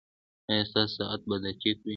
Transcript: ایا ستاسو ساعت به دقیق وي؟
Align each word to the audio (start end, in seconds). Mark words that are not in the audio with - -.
ایا 0.49 0.63
ستاسو 0.69 0.93
ساعت 0.97 1.21
به 1.27 1.35
دقیق 1.45 1.77
وي؟ 1.83 1.89